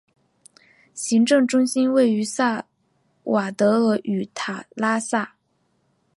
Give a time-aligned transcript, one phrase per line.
[0.95, 2.65] 行政中心位于萨
[3.25, 5.35] 瓦德尔与塔拉萨。